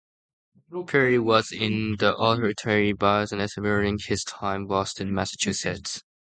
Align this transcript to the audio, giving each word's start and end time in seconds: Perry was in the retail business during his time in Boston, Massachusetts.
Perry 0.87 1.19
was 1.19 1.51
in 1.51 1.97
the 1.97 2.15
retail 2.41 2.95
business 2.95 3.53
during 3.53 3.99
his 4.03 4.23
time 4.23 4.61
in 4.61 4.67
Boston, 4.67 5.13
Massachusetts. 5.13 6.01